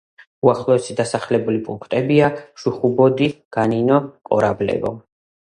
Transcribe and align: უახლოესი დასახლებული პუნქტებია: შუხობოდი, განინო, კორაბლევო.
უახლოესი 0.47 0.95
დასახლებული 1.01 1.61
პუნქტებია: 1.67 2.31
შუხობოდი, 2.63 3.29
განინო, 3.59 4.01
კორაბლევო. 4.33 4.95